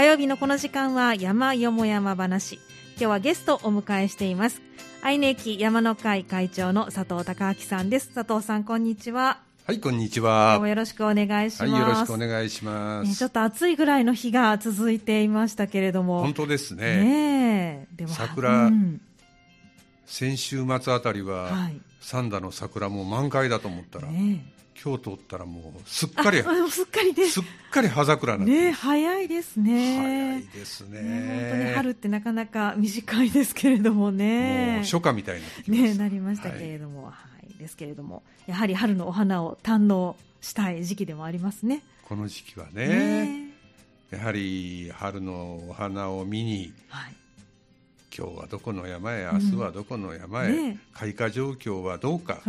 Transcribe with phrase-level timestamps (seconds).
[0.00, 2.54] 火曜日のこの時間は山よも山話。
[2.54, 4.62] 今日はゲストをお迎えしています。
[5.02, 8.08] 愛媛駅山の会会長の佐藤孝明さんです。
[8.14, 9.42] 佐藤さんこんにちは。
[9.66, 16.22] はいこんにち今は日もよろしくお願いします、はいよろしくお願いします、ねちょっと暑いぐらいの日が続いていましたけれども。
[16.22, 17.04] 本当ですね。
[17.04, 19.02] ねえでも桜うん。
[20.06, 21.78] 先週末あたりは、はい。
[22.00, 24.46] 三田の桜も満開だと思ったら、ね
[24.82, 27.40] 今日通ったらもうすっえかりすっかりねす。
[27.40, 29.98] っかり葉桜になね早いですね。
[29.98, 31.02] 早いですね。
[31.02, 37.12] ね本当に春ってなかなか短いですけれどももねう初夏みたいになねなりましたけれども、は
[37.54, 37.58] い。
[37.58, 38.22] ですけれども。
[38.46, 41.82] やはり春のお花を堪能したい時期でもありますね。
[42.08, 43.50] この時期はねね。
[44.10, 47.14] やはり春のお花を見にはい。
[48.16, 50.78] 今日はどこの山へ明日はどこの山へ、ね。
[50.94, 52.40] 開花状況はどうか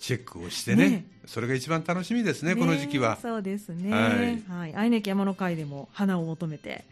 [0.00, 0.88] チェックをしてね。
[0.88, 1.06] ね。
[1.26, 3.18] それが一番楽しみですねこの時期は。
[3.20, 3.92] そうですね。
[3.92, 4.42] はい。
[4.48, 4.74] はい。
[4.74, 6.84] 愛媛駅山の会でも花を求めて、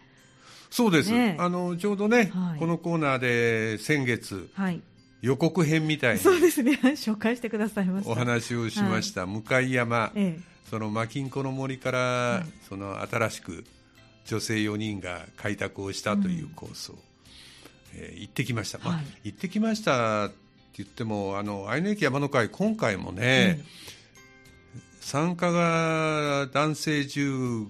[0.71, 1.37] そうです、ね。
[1.41, 2.59] あのちょうどね、はい。
[2.59, 4.83] このコーナーで先月はい。
[5.21, 6.79] 予告編みたいにそうですね。
[6.95, 8.11] 紹介してくださいました。
[8.13, 10.39] お話をしました、向山、え
[10.71, 12.69] そのマキンコの森から、はい。
[12.69, 13.65] その新しく
[14.27, 16.99] 女性4人が開拓をしたというコースを、
[17.95, 19.07] えー行ってきました、まあはい。
[19.25, 20.31] 行ってきました
[20.79, 23.65] 言ってもあの愛媛駅山の会今回もえね、
[25.01, 27.67] 参加が男性15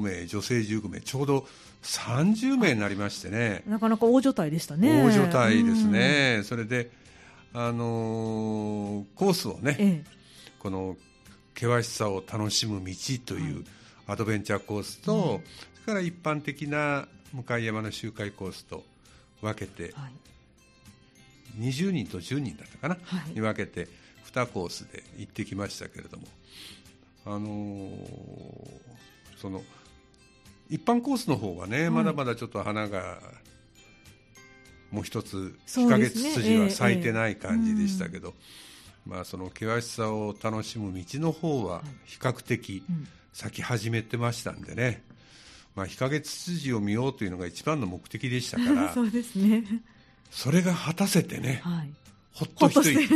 [0.00, 1.46] 名女性15名ちょうど
[1.82, 5.02] 30名になりましてねなかなか大所帯でしたね。
[5.02, 6.90] 大所帯ですね、それで、
[7.52, 9.86] あのーコースをね、うん。
[9.86, 10.04] え
[10.58, 10.96] この
[11.54, 13.64] 険しさを楽しむ道という
[14.06, 15.40] アドベンチャーコースと、うん
[15.88, 18.84] それから一般的な向山の周回コースと
[19.40, 20.27] 分けてえ、はい。
[21.56, 23.34] 20人と10人だったかな、はい。
[23.34, 23.88] に分けて
[24.32, 26.24] 2コースで行ってきましたけれども、
[27.26, 28.88] あのー
[29.40, 29.62] その
[30.68, 31.90] 一般コースの方はね、い。
[31.90, 33.18] まだまだちょっと花が
[34.90, 38.34] もう一つ日陰ツツジは咲いてないええ感じでしたけど、
[39.06, 43.08] まあ、その険しさを楽しむ道の方は比較的うん。
[43.32, 45.04] 咲き始めてましたんでね、
[45.76, 49.62] まあ、日陰ツツジを見ようというのが一番の目的でしたから そうですね。
[50.30, 51.90] それが果たせてねはい。
[52.32, 53.14] ほっと一息て。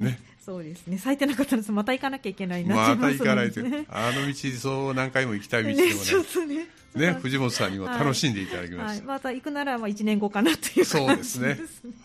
[0.00, 0.18] ね。
[0.44, 0.98] そうですね。
[0.98, 3.84] 咲いてなかったらまた行かなきゃいけないなまた行かないとね。
[3.88, 6.66] あの道そう何回も行きたい道でもね、ね。
[7.12, 10.84] ね、藤本さんにも楽しんでいただきまはい、した、また行くならまあ1年後かなっていう。
[10.84, 11.56] そうですね。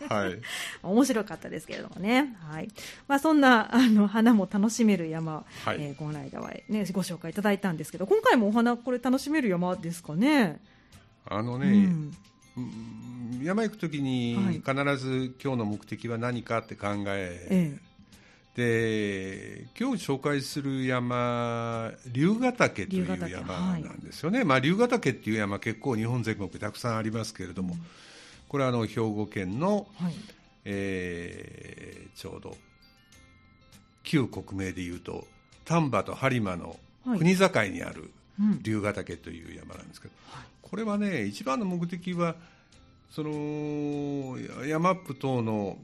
[0.09, 0.37] はい。
[0.83, 2.67] 面白かったですけれどもね、はい。
[3.07, 5.77] まあ、そんなあの花も楽しめる山、はい。
[5.79, 10.59] えーこの間は、ね、ご紹介いただいたんですけど今回もお花これ楽しめる山ですかね？
[11.25, 12.17] あのね、うんうん
[13.43, 14.53] 山行くときにはい。
[14.55, 17.77] 必ず今日の目的は何かって考え、え
[18.55, 27.75] で今日紹介する山龍ヶ岳という山なんですよね、まあ、龍ヶ岳っていう山結構日本全国たくさんありますけれども、
[28.47, 30.13] これはあの兵庫県の、えはい。
[30.65, 32.55] えーちょうど
[34.03, 35.27] 旧国名でいうと
[35.65, 37.19] 丹波と播磨のはい。
[37.19, 38.11] 国境にあるうん
[38.61, 40.13] 龍ヶ岳という山なんですけど、
[40.61, 42.35] これはね一番の目的は
[43.11, 45.77] そのヤマップ等の、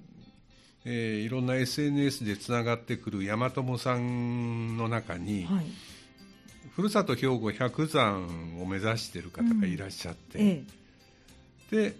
[0.83, 5.65] えーいろんな SNS でつながってくる山友さんの中に、はい。
[6.75, 10.63] ふるさと兵庫百山を目指している方がいらっしゃって、え
[11.69, 11.95] で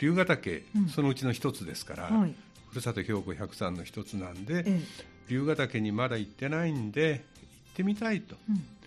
[0.00, 0.88] 龍ヶ岳、うん。
[0.88, 2.34] そのうちの一つですから、えはい。
[2.70, 4.80] ふるさと兵庫百山の一つなんで、え。
[5.28, 7.16] 龍ヶ岳にまだ行ってないんで行
[7.72, 8.77] ってみたいと、うん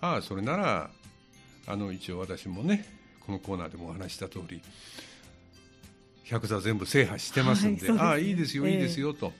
[0.00, 0.90] ああそれなら
[1.66, 2.84] あの一応私もね
[3.24, 4.60] このコーナーでもお話しした通り
[6.24, 8.00] 百座全部制覇してますんで,、はいですね。
[8.00, 8.74] ああいいですよええ。
[8.74, 9.32] いいですよと、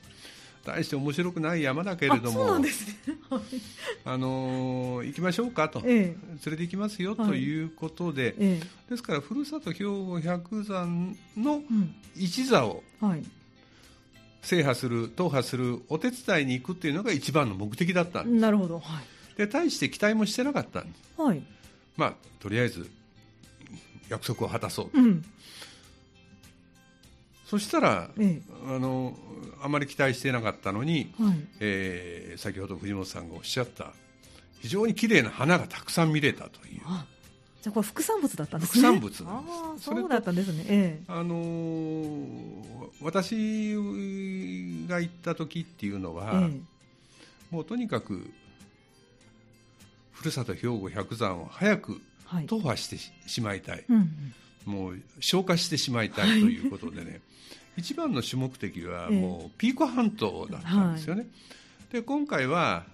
[0.65, 2.95] 大して面白くない山だけれどあそうなもんですね。
[3.29, 3.41] はい。
[4.05, 6.17] あのー行きましょうかと、え連
[6.47, 7.29] れて行きますよはい。
[7.29, 8.91] ということで、ええ。
[8.91, 11.61] ですからふるさと兵庫百山の
[12.17, 13.23] 一座をはい。
[14.43, 18.41] 制覇する踏破するお手伝いに行くっていうのが一番の目的だったんです。
[18.41, 18.79] なるほど。
[18.79, 19.05] はい
[19.37, 21.21] で大して期待もしてなかったんです。
[21.21, 21.43] はい。
[21.97, 22.91] まあとりあえず
[24.09, 25.25] 約束を果たそううん。
[27.47, 29.17] そしたらえあの
[29.63, 31.35] あまり期待していなかったのに、えはい。
[31.61, 33.93] えー先ほど藤本さんがおっしゃった
[34.61, 36.81] 非常に綺麗な花がたくさん見れたという。
[36.85, 37.07] あ
[37.63, 38.89] じゃあこれ副産物だったんですね。
[38.89, 39.55] 副産物なんです。
[39.55, 40.65] ああそうだったんですね。
[40.69, 42.67] えあのー
[43.03, 43.75] 私
[44.89, 46.61] が行った時っていうのえは、え。
[47.51, 48.31] もうとにかく
[50.17, 52.47] ふるさと兵庫百山を早くえはい。
[52.47, 53.97] 踏破してししまいたい、うん
[54.67, 54.73] うん。
[54.73, 57.21] もう消化してしまいたいということでね、
[57.77, 61.27] 一番の主目的はもうピーコ半島だったんですよね。
[61.93, 62.85] で今回は、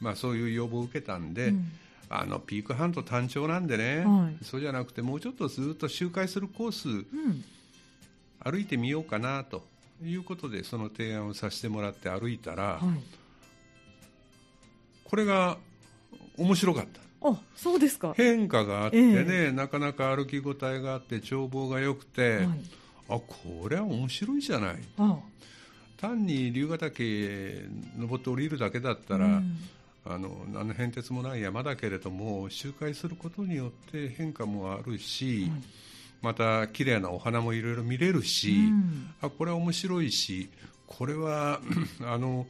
[0.00, 1.72] まあ、そういう要望を受けたんで、うん。
[2.10, 4.44] あのピーク半島単調なんでね、はい。
[4.44, 7.44] そうじゃなくてもうちょっとずっと周回するコースうん。
[8.38, 9.66] 歩いてみようかなと
[10.02, 13.02] いうことでその提案をさせてもらって歩いたら、はい。
[15.04, 15.58] これが
[16.38, 17.00] 面白かった。
[17.20, 18.14] あそうですか。
[18.16, 22.46] 変化があってね、えなかなか歩き応えがあって眺望が良くて、はい。
[23.10, 24.76] あこれは面白いじゃない。
[24.98, 25.18] あ
[25.96, 29.58] 単に龍ヶ岳登って降りるだけだったら、うん。
[30.06, 35.62] あの何の変哲もない山だけれども周回することによって変化もあるし、はい。
[36.22, 39.10] また綺麗なお花もいろいろ見れるし、うん。
[39.20, 40.48] あこれは面白いし
[40.86, 41.60] これは
[42.06, 42.46] あの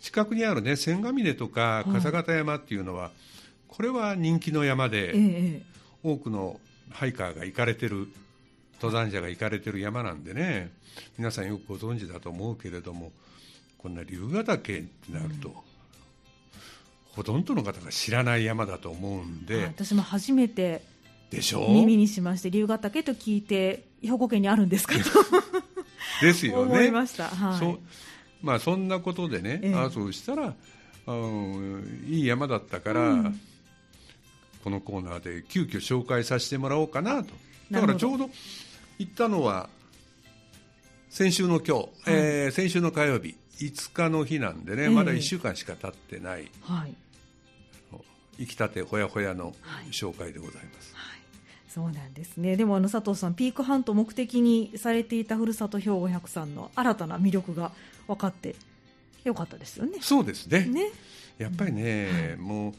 [0.00, 1.90] 近くにあるね千ヶ峰とかい。
[1.92, 3.10] 笠形山っていうのは、
[3.68, 5.70] これは人気の山で、えええ
[6.02, 6.58] 多くの
[6.90, 8.08] ハイカーが行かれてる
[8.80, 10.72] 登山者が行かれてる山なんでね
[11.18, 13.12] 皆さんよくご存知だと思うけれども
[13.76, 15.54] こんな龍ヶ岳ってなると、
[17.12, 20.82] ほとんどの方が知らない山だと思うんえで、私も初めて
[21.30, 21.68] でしょ？
[21.68, 24.94] 耳にしまして龍ヶ岳と聞いて兵庫県にあるんですか
[26.22, 26.72] ですとよね。
[26.72, 27.78] 思いました、はい、そう
[28.42, 29.74] まあ、そんなことでね、ええ。
[29.74, 30.54] あそうしたらあ
[31.06, 33.40] のいい山だったから、うん。
[34.62, 37.32] このコーナーで急遽紹介させてもらおうかなと。
[37.70, 38.30] だからちょうど
[38.98, 39.68] 行ったのは
[41.08, 44.88] 先週の今日、えー先週の火曜日5日の日なんでね、ええ。
[44.90, 46.94] まだ1週間しか経ってないはい。
[48.38, 49.86] 生きたてほやほやのはい。
[49.90, 50.94] 紹介でございます、
[51.68, 52.56] そうなんですね。
[52.56, 57.72] でもあの佐藤さんピークハントを目的にされていたふるさと兵庫百さんの新たな魅力が
[58.10, 58.56] 分かって
[59.24, 59.98] よかったですよね。
[60.00, 60.64] そうですね。
[60.66, 60.90] ね。
[61.38, 62.72] やっぱりね、もう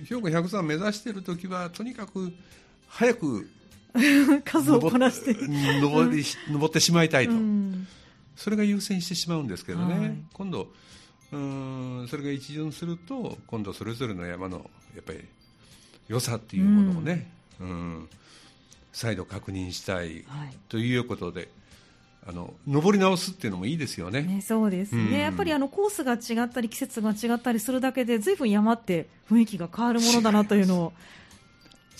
[0.00, 2.32] うん兵庫百山目指している時はとにかく
[2.88, 3.50] 早く
[4.44, 5.34] 数をこなして。
[5.80, 7.86] 登り登ってしまいたいと、うん。
[8.36, 10.16] それが優先してしまうんですけどね、はい。
[10.32, 10.72] 今度
[11.32, 15.20] うーんそれが一巡すると今度それぞれの山のやっぱり
[16.08, 17.30] 良さっていうものをね、
[17.60, 18.08] うん。
[18.92, 20.24] 再度確認したい。
[20.70, 21.50] ということで
[22.28, 24.20] あの登り直すっていうのもいいですよね。
[24.20, 25.12] ね、そうですね、うん。
[25.12, 30.92] やっぱりあのコースが違ったり季節が違ったりするだけでずいぶん山って雰囲気が変わるものだなというのを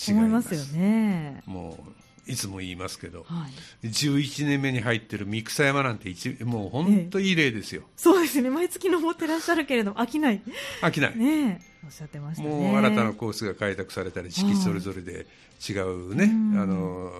[0.06, 1.42] 違思いますよね。
[1.46, 1.78] も
[2.26, 3.46] ういつも言いますけどは
[3.82, 8.50] い、11年目に入ってる三草山なんて一もう本当いい例ですよ、そうですね。
[8.50, 10.42] 毎月登ってらっしゃるけれども飽きない、
[10.82, 12.50] 飽きない、ね、おっしゃってましたね。
[12.50, 15.26] もう新たなコースが開拓されたり時期それぞれで
[15.66, 16.60] 違うね、うん。
[16.60, 17.10] あの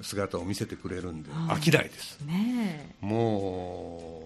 [0.00, 2.20] 姿を見せてくれるんではい飽きないです。
[2.20, 4.22] ねも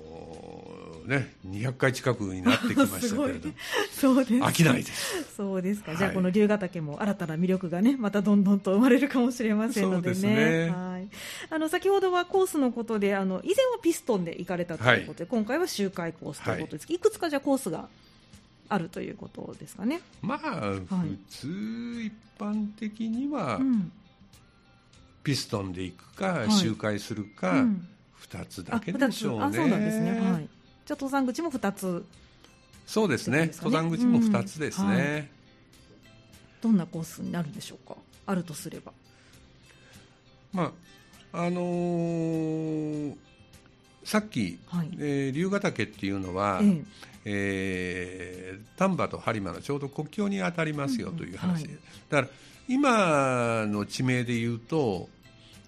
[1.06, 3.54] うね200回近くになってきましたけれども
[3.92, 5.34] そうです飽きないです。
[5.36, 10.14] そうですか、はいじゃあこの龍ヶ岳も新たな魅力がねまたどんどんと生まれるかもしれませんのでね。
[10.14, 10.70] そうですね。
[10.70, 11.08] はい、
[11.50, 17.88] あの先ほどはコースのことであの以前はピストンで行かれたということで、今回は周回コースということです、い、くつかじゃあコースが
[18.68, 23.92] あるということですかね、まあ、普通一般的にはうん
[25.22, 26.52] ピストンで行くか、い。
[26.52, 27.88] 周回するか、うん。
[28.28, 29.44] 2つあだけでしょうね。
[29.44, 30.46] あそうなんですね、はい、じゃあ
[30.90, 32.04] 登山口も2つ。
[32.86, 33.46] そうですね。
[33.46, 33.52] ね。
[33.54, 35.30] 登山口も2つですね、
[36.60, 37.96] どんなコースになるんでしょうか？
[38.26, 38.92] あるとすれば。
[40.52, 40.72] ま
[41.32, 43.16] ああのー
[44.02, 44.90] さっき、はい。
[44.98, 46.84] えー龍ヶ岳っていうのは、ええ。
[47.24, 51.64] えー丹波と播磨のちょうど国境に当たりますよという話。
[51.64, 51.78] で、はい。
[52.08, 52.28] だから
[52.70, 55.08] 今の地名で言うと、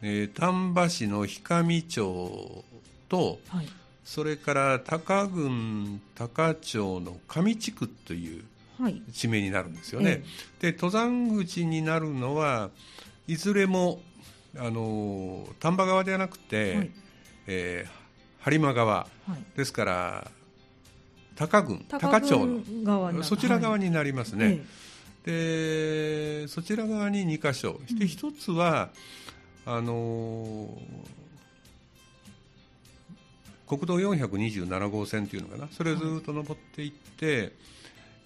[0.02, 2.64] えー丹波市の氷上町
[3.08, 3.68] とはい。
[4.04, 8.44] それから高郡高町の上地区という
[8.80, 9.02] はい。
[9.12, 10.22] 地名になるんですよね、
[10.60, 12.70] で登山口になるのは
[13.26, 14.00] いずれも
[14.56, 16.90] あの丹波側ではなくて、はい。
[17.48, 18.02] えー
[18.48, 19.06] 播磨側は
[19.36, 19.56] い。
[19.56, 20.30] ですから
[21.34, 22.38] 高郡高高町
[22.84, 24.64] のそちら側になりますね、え
[25.24, 27.80] でそちら側に2箇所。
[27.82, 28.90] そして一つは、
[29.64, 31.22] あのー
[33.68, 35.68] 国道427号線というのかな。
[35.70, 37.52] それをずっと登っていって、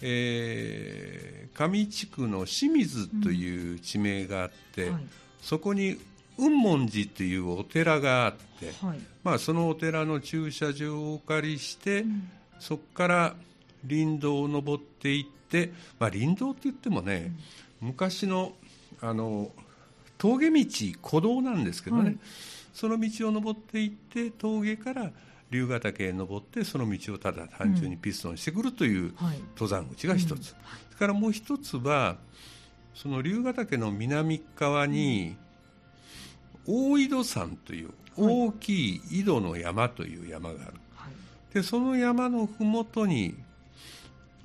[0.00, 5.06] えー上地区の清水という地名があって、えはい。
[5.40, 5.98] そこに
[6.36, 8.98] 雲門寺というお寺があって、はい。
[9.22, 12.28] まあ、そのお寺の駐車場をお借りして、うん。
[12.58, 13.36] そこから
[13.88, 17.32] 林道を登っていって、まあ、林道って言ってもね、
[17.80, 18.52] 昔の
[19.00, 19.50] あの
[20.18, 20.64] 峠道
[21.04, 22.18] 古道なんですけどね、はい。
[22.72, 25.10] その道を登っていって峠から
[25.50, 29.38] 龍ヶ岳へ登ってその道をただ単純にピストンしてくるというはい。
[29.54, 30.38] 登山口が一つ、うん。
[30.38, 30.54] それ
[30.98, 32.16] からもう一つは
[32.94, 35.36] その龍ヶ岳の南側に
[36.66, 41.54] 大井戸山という大きい井戸の山という山がある、はい。
[41.54, 43.36] でその山のふもとに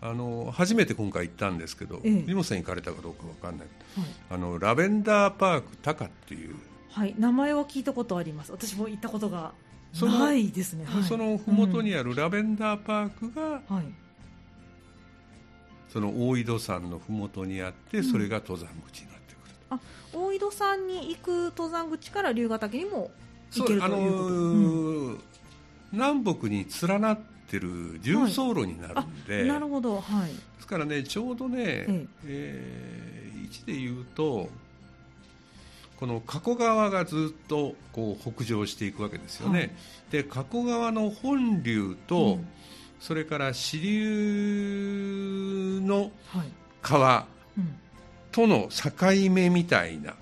[0.04, 2.24] あの初めて今回行ったんですけど、ええ。
[2.26, 4.08] リモさん行かれたかどうかわかんない、はい。
[4.32, 6.56] あのラベンダーパークタカっていう、
[6.90, 8.52] はい、名前は聞いたことあります。
[8.52, 9.54] 私も行ったことが
[10.02, 13.62] ないですね、はい、その麓にあるラベンダーパークが、
[15.90, 18.04] その大井戸山の麓にあって、うん。
[18.04, 19.80] それが登山口になってくるあ
[20.14, 23.12] 大井戸山に行く登山口から龍ヶ岳にも
[23.54, 24.26] 行けるということ？
[24.26, 25.20] うんー
[25.92, 30.00] 南北に連なってる重走路になるんで、なるほど。
[30.00, 30.30] はい。
[30.30, 32.06] ですからねちょうどね、え。
[32.26, 34.48] えー位置で言うと
[36.00, 39.72] この加古川がずっとこう北上していくわけですよね、はい。
[40.10, 42.48] で加古川の本流と、うん。
[43.00, 46.48] それから支流のはい。
[46.82, 47.28] 川
[47.58, 47.76] うん。
[48.32, 48.92] との境
[49.30, 50.18] 目みたいなはい。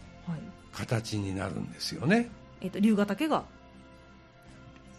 [0.73, 2.29] 形になるんですよね。
[2.59, 3.45] えっ、と龍ヶ岳が、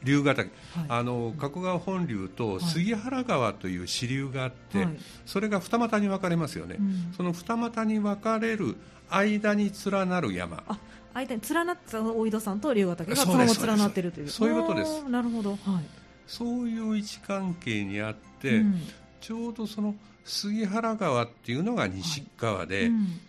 [0.05, 0.51] 龍ヶ岳。
[0.75, 0.87] はい。
[0.89, 2.61] あの加古川本流とはい。
[2.65, 4.97] 杉原川という支流があって、はい。
[5.27, 7.13] それが二股に分かれますよね、うん。
[7.17, 8.77] その二股に分かれる
[9.09, 10.63] 間に連なる山。
[10.69, 10.79] あ
[11.15, 14.29] 間に連なってた大井戸山と龍ヶ岳がそのまま連なってるという。
[14.29, 15.05] そういうことです。
[15.09, 15.51] なるほど。
[15.51, 15.85] はい。
[16.27, 18.81] そういう位置関係にあって、うん。
[19.21, 23.21] ちょうどその杉原川っていうのが西側で、うん。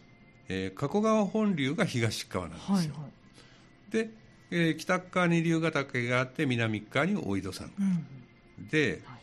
[0.50, 3.92] えー加古川本流が東側なんですよ、はいはい。
[3.92, 4.10] で、
[4.52, 8.68] えー北側に龍ヶ岳があって南側に大井戸山がうん。
[8.68, 9.20] で、はい。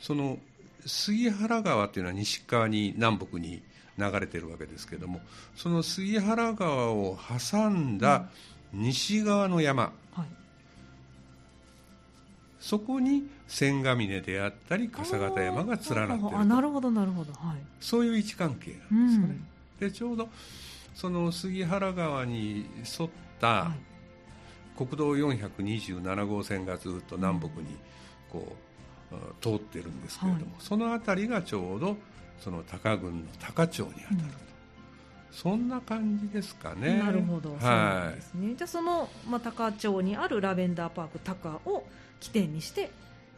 [0.00, 0.38] その
[0.86, 3.62] 杉原川っていうのは西側に南北に
[3.98, 5.20] 流れてるわけですけども
[5.56, 7.18] その杉原川を
[7.50, 8.28] 挟んだ
[8.72, 10.26] 西側の山、はい。
[12.60, 17.32] そこに千ヶ峰であったり笠形山が連なっているあなるほどなるほど。
[17.32, 17.56] はい。
[17.80, 19.40] そういう位置関係なんですよね、
[19.80, 20.28] でちょうど
[20.94, 22.66] その杉原川に
[22.98, 23.10] 沿っ
[23.40, 23.97] たはい
[24.78, 27.76] 国道427号線がずっと南北に
[28.30, 28.56] こ
[29.10, 30.50] う、あ通ってるんですけれども、はい。
[30.60, 31.96] その辺りがちょうど
[32.38, 34.30] その高郡の高町に当たると、うん。
[35.32, 36.98] そんな感じですかね。
[36.98, 38.54] なるほど、そうなんはですね。
[38.54, 41.84] じゃあその、まあ、高町にあるラベンダーパーク高を
[42.20, 42.90] 起点にして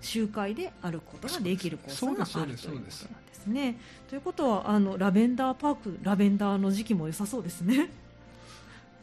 [0.03, 3.77] 周回で歩くことができるコースがあるとそういうことなんですそうですですね。
[4.09, 7.89] ということはあのラベンダーパークラベンダーの時期も良さそうですね。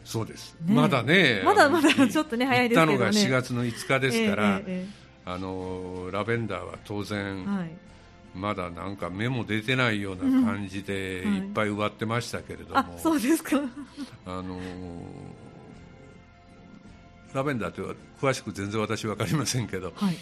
[0.08, 0.74] いそうです、ね。
[0.74, 1.42] まだね。
[1.44, 2.98] まだまだちょっとね早いですけどね。
[2.98, 7.72] 行ったのが4月の5日ですから、えええあのラベンダーは当え然、はい。
[8.34, 13.58] まだなんか芽も出てないような感じでうんはいいっぱい植わってましたけれども、あ、そうですか。
[14.26, 14.62] あのー
[17.34, 20.16] ラベンダーというのは詳しく全然私分かりませんけどはい。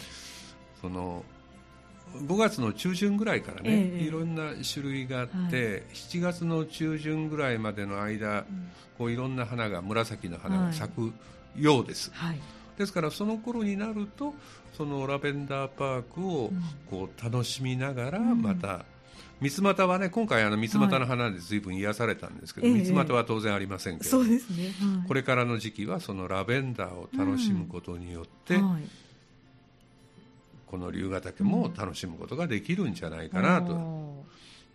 [0.80, 1.24] その
[2.14, 4.02] 5月の中旬ぐらいからね、ええ。
[4.04, 5.82] いろんな種類があって、はい。
[5.92, 8.44] 7月の中旬ぐらいまでの間、
[8.96, 11.12] こういろんな花が紫の花が咲く
[11.56, 12.40] ようです、はい。
[12.78, 14.34] ですからその頃になると
[14.76, 16.62] そのラベンダーパークをうん。
[16.90, 18.42] こう楽しみながらうん。
[18.42, 18.84] また、
[19.40, 22.74] 三つ股はね今回あの三つ股の花で随分癒されたんですけど、ええ。
[22.74, 24.64] 三つ股は当然ありませんけど、そうですね。
[24.64, 28.88] はい、これからの時期はそのラベンダーを楽しむことによって、はい、
[30.66, 34.24] この龍ヶ岳も楽しむことができるんじゃないかなと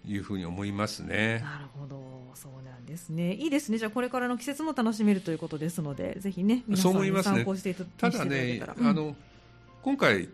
[0.08, 1.40] いうふうに思いますね。
[1.44, 3.34] なるほど、そうなんですね。
[3.34, 3.78] いいですね。
[3.78, 9.16] じゃあこれからの季節も楽しめるということですので、ぜひね、皆さんに参考していたただしていただけねたら、うんあの
[9.84, 10.30] 今回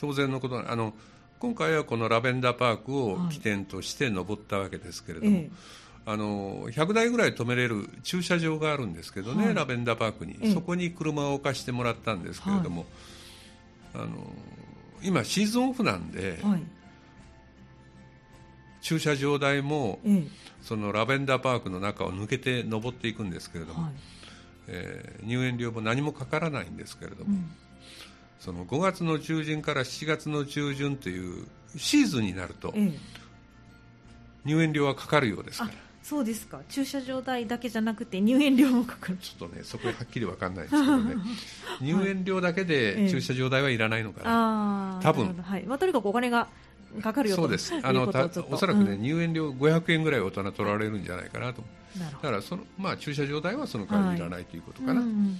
[0.00, 0.94] 当然のことあの
[1.38, 5.50] 今回はこのラベンダーパークを起点として登ったわけですけれども、ええ。
[6.06, 9.54] あの100台ぐらい止めれる駐車場があるんですけどね、はい。
[9.54, 10.52] ラベンダーパークに、ええ。
[10.52, 12.86] そこに車を置かしてもらったんですけれども、
[13.94, 14.32] あの
[15.02, 16.62] 今シーズンオフなんで、はい、
[18.80, 20.28] 駐車場代もええ。
[20.62, 23.92] そのラベンダーパークの中を抜けて登っていくんですけれども、はい、
[24.68, 27.50] えー入園料も何もかからないんですけれども、うん、
[28.38, 32.98] その5月の中旬から7月の中旬というシーズンになるとええ。
[34.44, 35.70] 入園料はかかるようですから。
[35.70, 35.74] あ、
[36.08, 36.60] そうですか。
[36.70, 39.18] 駐車場代だけじゃなくて入園料もかかる。
[39.18, 41.16] ちょっとねそこはっきり分かんないですけどね。
[41.82, 45.34] 入園料だけえでえ駐車場代はいらないのかな、ああ、多分。
[45.34, 45.64] はい。
[45.64, 46.48] まあとにかくお金が
[47.02, 47.74] かかるよとそうです。
[47.74, 48.10] あいの
[48.48, 51.62] おそらくね、うん入園料500円ぐらい大人取られるんじゃないかなと。
[51.98, 52.10] な。
[52.10, 55.38] だからその、まあ、駐車場代はその代わりいらないということかな、うんうんうん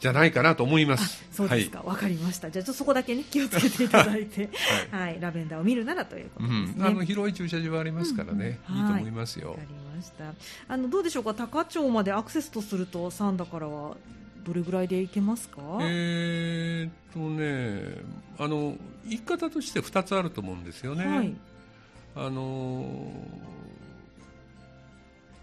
[0.00, 2.50] じゃないかなと思いまあすそうですか、わ、かりました。
[2.50, 4.48] じゃあちょっとそこだけね 気をつけていただいて、
[4.90, 5.02] はい。
[5.02, 6.84] はい、ラベンダーを見るならというこうんとですね。
[6.86, 8.76] あの広い駐車場ありますからね、うん。
[8.76, 10.34] うんいいと思いますよ、わかりました。
[10.68, 13.96] あのどうでしょうか、高町までアクセスとすると三田からは
[14.44, 15.60] どれぐらいで行けますか？
[15.82, 18.00] えーっとね
[18.38, 21.34] あの言い方として2つあると思うんですよね、はい、
[22.14, 23.10] あの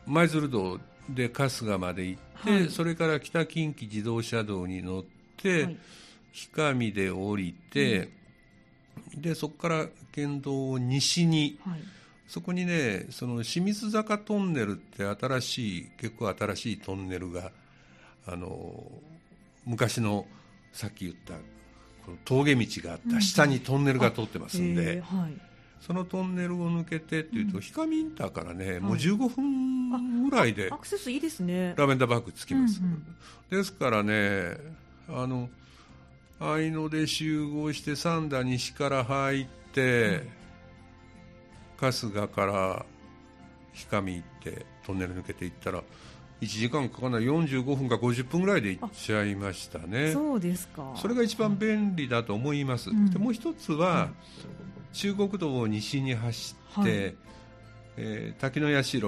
[0.08, 2.70] 舞鶴道で春日まで行って、はい。
[2.70, 5.04] それから北近畿自動車道に乗っ
[5.38, 5.78] て、はい、
[6.56, 8.10] 氷上で降りて、
[9.16, 11.80] でそこから県道を西にはい。
[12.28, 17.52] そこにねその清水坂トンネルって新しい結構新しいトンネルが
[18.26, 18.84] あの
[19.64, 20.26] 昔の
[20.74, 21.34] さっき言った
[22.04, 25.34] この峠道があった下にトンネルが通ってますんで、えーはい。
[25.82, 27.64] そのトンネルを抜けてっていうと、うん。
[27.64, 29.02] 氷上インターからね、もうはい。
[29.02, 29.75] 15分
[30.30, 30.70] ぐらいで。
[30.72, 31.74] アクセスいいですね。
[31.78, 33.06] ラベンダーバッグ着きます、うんうん。
[33.50, 34.58] ですからね
[35.08, 35.50] あの
[36.40, 40.28] 愛野で集合して三田西から入って、
[41.78, 42.86] 春日から
[43.92, 45.84] 氷上行ってトンネル抜けていったら
[46.42, 47.22] 1時間かかんない。
[47.24, 50.12] 45分か50分ぐらいで行っちゃいましたね。
[50.12, 50.94] そうですか。
[50.98, 53.10] それが一番便利だと思います、うん。
[53.10, 54.10] でもう一つは、
[54.92, 57.16] 中国道を西に走って、はい
[57.98, 59.00] えー滝の社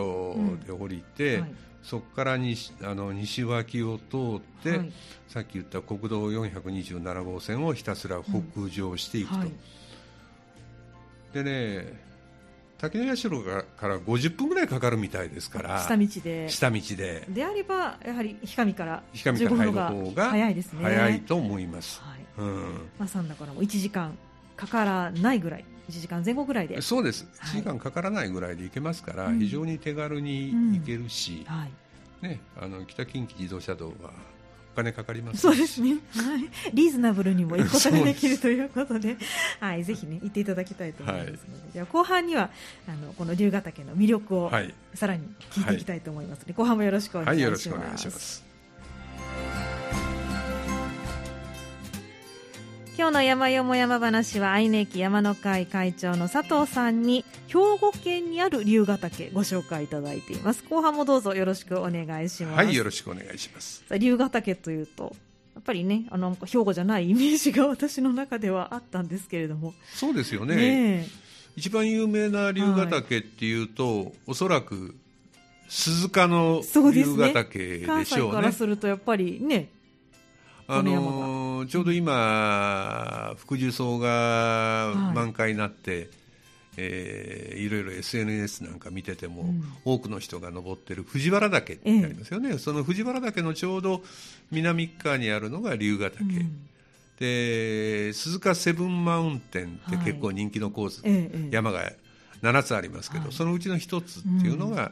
[0.65, 1.53] で降りて、はい。
[1.83, 4.91] そこから西あの西脇を通って、はい。
[5.27, 9.51] さっき言った国道427号線をひたすら北上していくと、はい。
[11.33, 12.07] でね
[12.77, 16.49] 滝の社から50分ぐらいかかるみたいですから下道で。
[16.49, 17.25] 下道で。
[17.29, 20.83] であればやはり氷上から氷上から入る15分方が早いですね。
[20.83, 22.19] 早いと思います、はい。
[22.37, 22.63] うん。
[22.99, 24.17] まあ、三田からも1時間
[24.55, 27.59] かからないぐらい1時間前後ぐらいで、そうです、はい。
[27.59, 29.39] 1時間かからないぐらいで行けますから、うん。
[29.39, 31.65] 非常に手軽に行けるし、は
[32.21, 34.11] い、ね、あの北近畿自動車道は
[34.73, 35.41] お金かかりますし。
[35.41, 35.95] そうですね、は
[36.37, 39.17] い、リーズナブルにも行くことができるということで、
[39.59, 41.35] はい、ぜひね行っていただきたいと思いますの
[41.67, 42.49] で、では後半には
[42.87, 47.69] あのこの龍ヶ岳の魅力をはい、さらに聞いていきたいと思いますので、後半もよろしくお願いはい、します。
[47.69, 48.46] よろしくお願いします。
[52.97, 60.63] 今日の山よも山話は愛媛駅山の会会長の佐藤さんに兵庫県にある龍ヶ岳ご紹介いただいています。
[60.67, 63.83] 後半もどうぞよろしくお願いします、はい、よろしくお願いします。
[63.99, 65.15] 龍ヶ岳というと
[65.53, 69.75] やっぱりねあの兵庫じゃないイメージが私の中ではあったんですけれども。
[69.93, 70.55] そうですよね。
[70.55, 70.61] ね
[71.03, 71.07] え。
[71.55, 74.95] 一番有名な龍ヶ岳っていうと、おそらく
[75.69, 78.35] 鈴鹿の龍ヶ岳関西でしょうね。
[78.37, 79.69] からするとやっぱりね
[80.67, 86.09] あこの山ちょうど今、福寿草が満開になって、
[86.77, 89.63] えーいろいろ SNS なんか見てても、うん。
[89.83, 94.03] 多くの人が登ってる藤原岳ってありますよね、その藤原岳のちょうど
[94.51, 96.67] 南側にあるのが龍ヶ岳、うん。
[97.19, 101.49] で鈴鹿セブンマウンテンって結構人気のコース、ええええ。
[101.51, 101.91] 山が
[102.43, 103.33] 7つありますけど、はい。
[103.33, 104.91] そのうちの1つっていうのが、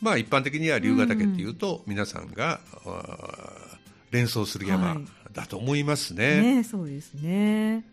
[0.00, 2.60] まあ一般的には龍ヶ岳っていうと、皆さんが
[4.12, 4.94] 連想する山。
[4.94, 6.56] はいだと思いますね。
[6.56, 7.84] ねそうですね。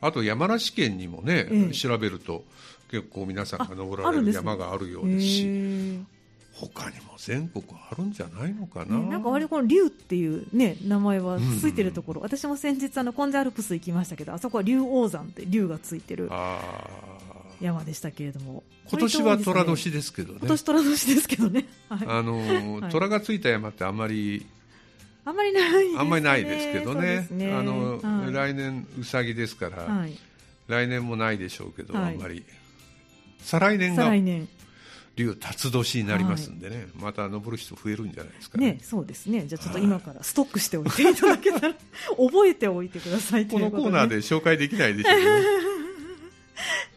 [0.00, 1.72] あと山梨県にもね、ええ。
[1.72, 2.44] 調べると
[2.90, 6.00] 結構皆さんが登られる山があるようですし、
[6.52, 8.96] 他にも全国あるんじゃないのかな。
[8.96, 16.30] ね、なんか割とこの竜っていうね名前はついてるところ、私も先日あのコンジャアルプス行きましたけどあそこは竜王山って竜がついてる
[17.60, 18.62] 山でしたけれども。
[18.90, 20.38] 今年は寅割と多い年ですけどね。
[20.40, 22.92] 今年虎年ですけどね、はい、あの、はい。
[22.92, 24.46] 虎がついた山ってあんまり
[25.24, 25.98] あんまりないですね。
[25.98, 27.24] あんまりないですけどね。
[27.26, 27.52] すね。
[27.52, 28.32] あの、はい。
[28.32, 30.18] 来年うさぎですから、はい、
[30.68, 32.44] 来年もないでしょうけど、はいあんまり。
[33.40, 34.48] 再来年が再来年。
[35.16, 38.72] 竜辰年になりますんでね、また登る人増えるんじゃないですかね。
[38.72, 39.46] ねそうですね。
[39.46, 41.74] じゃあちょっと今からストックしておいていただけたら
[42.16, 45.24] 覚えておいてくださいとこのコーナーで紹介できないでしょうね。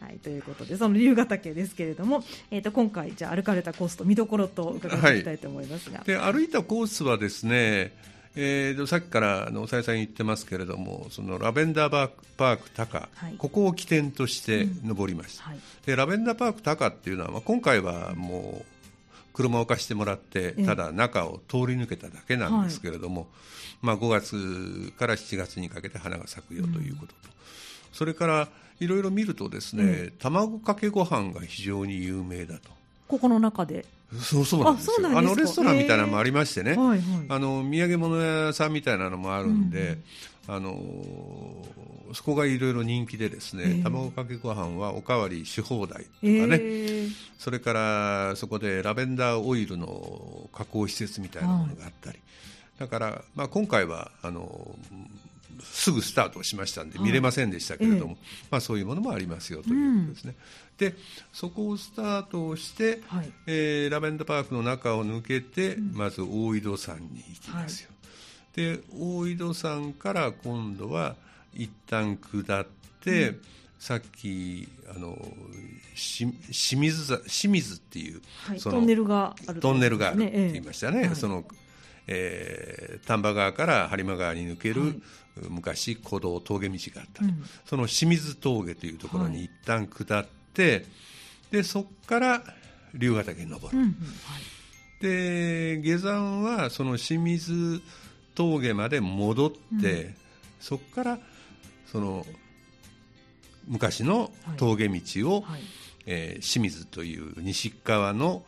[0.00, 7.92] はい、ということで、その龍ヶ岳ですけれども、えー、と今回、じゃあ歩かれたコースと見どころと伺っていきたいと思いますが、で歩いたコースはですね、
[8.40, 13.34] えーとさっきからあのおさやさん言ってますけれどもそのラベンダーパークパークタカ、はい。
[13.36, 15.58] ここを起点として登りました、はい。
[15.84, 18.64] でラベンダーパークタカっていうのは、まあ、今回はもう
[19.32, 20.64] 車を貸してもらってええ。
[20.64, 23.26] ただ中を通り抜けただけなんですけれども、
[23.82, 27.18] まあ、5月から7月にかけて花が咲くよということと、
[27.92, 28.48] それから
[28.78, 30.12] いろいろ見るとですね、え。
[30.16, 32.70] 卵かけご飯が非常に有名だと。
[33.08, 33.84] ここの中で、
[34.16, 35.06] そうそうなんですよ。
[35.06, 37.00] あのレストランみたいなのもありましてね、はいはい。
[37.28, 39.98] あの土産物屋さんみたいなのもあるんで、
[40.46, 40.80] あの
[42.14, 47.10] そこがいろいろ人気でですね、ええ卵かけご飯はおかわりし放題とかえね、ー。
[47.38, 52.18] それからそこでラベンダーオイルの加工施設みたいなものがあったり、
[52.78, 54.74] だから、まあ、今回はあの
[55.62, 57.06] すぐスタートしましたんではい。
[57.06, 60.34] 見れませんでしたけれども、えまあ、そういうものもありますよということですね。
[60.78, 60.94] で
[61.32, 63.32] そこをスタートして、はい。
[63.46, 67.90] えーラベンダーパークの中を抜けて、まず大井戸山に行きますよ、
[68.54, 71.16] で大井戸山から今度は
[71.52, 72.66] 一旦下っ
[73.00, 73.34] て、
[73.78, 75.16] さっきあの
[75.94, 81.44] し清水座清水っていう、はい、そのトンネルがあるトンネルがあるって言いましたね、はいその、
[82.06, 85.02] えー丹波川から播磨川に抜ける、はい
[85.48, 87.44] 昔古道峠道があったと、うん。
[87.64, 90.84] その清水峠というところに一旦下って、
[91.50, 92.42] でそこから
[92.94, 93.96] 龍ヶ岳に登る、うんうん
[95.00, 97.80] で下山はその清水
[98.34, 100.14] 峠まで戻って、
[100.60, 101.18] そこから
[101.86, 102.26] その
[103.68, 105.60] 昔の峠道を、はい。
[106.06, 108.42] えー清水という西側の、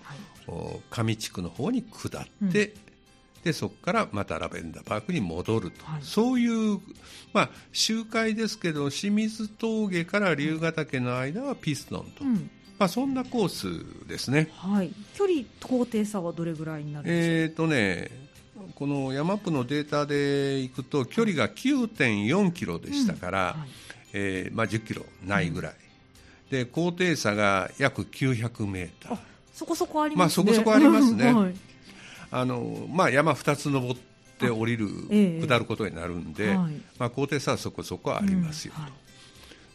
[0.90, 2.74] 上地区の方に下って、
[3.42, 6.02] でそこからまたラベンダーパークに戻ると、はい。
[6.02, 6.78] そういう、
[7.32, 12.50] まあ、周回ですけど清水峠から龍ヶ岳の間はピストンと、うん。
[12.78, 14.50] まあ、そんなコースですね。
[14.56, 18.10] はい、距離高低差はどれぐらいになるんでしょうえーとね、
[18.74, 23.68] このヤマップのデータでいくと距離が9.4キロでしたから、うんはい。
[24.12, 25.74] えーまあ、10キロないぐらい、
[26.50, 29.14] で高低差が約900メーター。
[29.14, 29.18] あ
[29.54, 30.46] そこそこありまあますね。
[30.46, 31.32] そこそこありますね。
[31.32, 31.69] はい
[32.30, 34.00] あの、まあ、山2つ登っ
[34.38, 35.46] て降りる、ええ。
[35.46, 36.82] 下ることになるんで、はい。
[36.98, 38.92] まあ、高低差はそこそこありますよと、うんはい。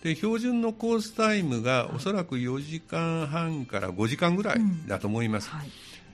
[0.04, 5.70] で標準のコースタイムがおそらく4時間半から5時間ぐらいだと思います、はい。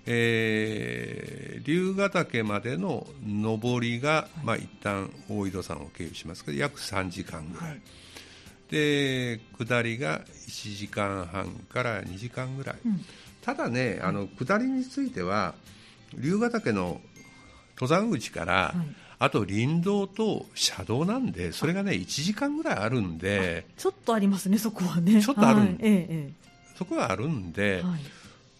[0.05, 7.81] えー龍ヶ岳までの上りが、まあ一旦大井戸山を経由しますけど約3時間ぐらい。
[8.69, 13.01] で下りが1時間半から2時間ぐらい、うん。
[13.41, 15.53] ただねあの下りについては
[16.17, 17.01] 龍ヶ岳の
[17.75, 18.95] 登山口から、はい。
[19.19, 25.21] あと林道と車道なんでそれがね1時間ぐらいあるんでちょっとありますね、そこはね。
[25.21, 26.31] ちょっとあるはいええ
[26.75, 27.99] そこはあるんで、ええはい。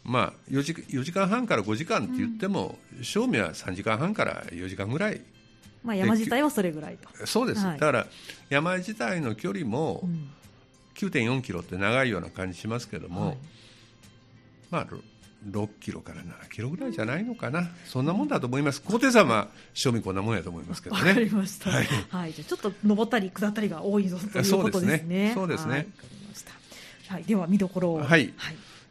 [0.03, 5.21] まあ、4, 時4時間半から5時間って言っても、正味は3時間半から4時間ぐらい
[5.83, 7.25] まあ、山自体はそれぐらいと。
[7.25, 7.79] そうです、はい。
[7.79, 8.07] だから
[8.49, 10.29] 山自体の距離もうん。
[10.93, 13.37] 9.4キロって長いような感じしますけども、はい。
[14.69, 14.87] まあ、
[15.49, 21.31] 6キロから7キロぐらいじゃないのかな、そんなもんだと思います、高低差は正味こんなもんやと思いますけどわかりね。
[21.31, 21.69] ました。
[21.69, 22.31] ははい。
[22.31, 25.31] い、じゃあちょっと登ったり下ったりが多いぞということですね。
[25.33, 25.87] そうですね。
[27.07, 27.23] はい。
[27.23, 27.97] では見どころを。
[27.97, 28.07] はい。
[28.07, 28.33] はい。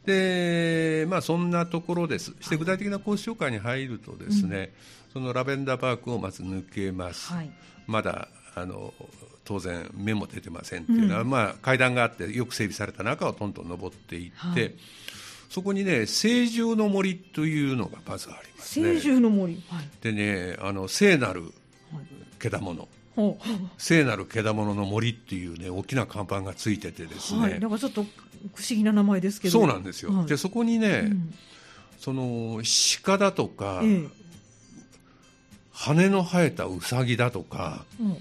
[0.05, 4.73] でまあ、そんなところです、して具体的なコース紹介に入ると、ですね、
[5.13, 7.51] そのラベンダーパークをまず抜けます、はい。
[7.87, 8.95] まだあの
[9.45, 14.75] 当然、目も出てませんっていうのは、まあ、階段があって、よく整備された中をどんどん登っていって、はい
[15.51, 18.95] そこにね、聖獣の森というのがまずありますね。
[18.95, 19.61] 聖獣の森。
[19.69, 19.89] はい。
[20.01, 21.53] でね、あの聖なるはい
[22.39, 23.45] 獣、ほう
[23.77, 28.11] 聖なる獣の森っていうね、大きな看板がついててですね、はい、なんかちょっと不思
[28.69, 29.53] 議な名前ですけど。
[29.53, 30.13] そうなんですよ。
[30.13, 31.35] はいで、そこにね、うん
[31.99, 32.63] その
[33.05, 34.07] 鹿だとか、え
[35.71, 38.17] 羽の生えたウサギだとか、えうん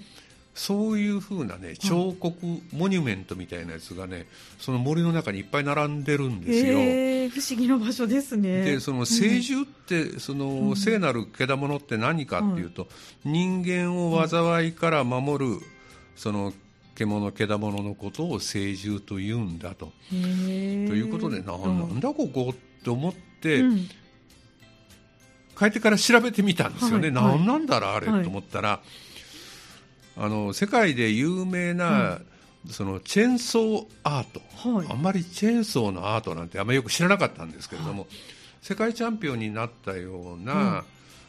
[0.60, 2.36] そういうふうなね、彫刻、
[2.74, 4.28] モニュメントみたいなやつがね、
[4.60, 6.80] その森の中にいっぱい並んでるんですよ。
[6.80, 8.64] ええ不思議な場所ですね。
[8.64, 12.90] でその聖獣って、その聖なる獣って何かっていうと、
[13.24, 15.62] 人間を災いから守る、
[16.18, 16.52] その
[16.94, 19.94] 獣、獣のことを聖獣と言うんだと。
[20.10, 21.80] ということで、なうん。
[21.80, 23.88] なんだここって思って、うん。
[25.58, 27.38] 帰ってから調べてみたんですよね、はいはい。
[27.38, 28.24] なんなんだろう、あれ、はい。
[28.24, 28.82] と思ったら、
[30.22, 32.20] あの世界で有名な、
[32.70, 34.88] そのチェーンソーアート、はい。
[34.90, 38.06] あんまりチェーンソーのアートなんてあんまりよく知らなかったんですけれども、
[38.62, 40.84] 世界チャンピオンになったような、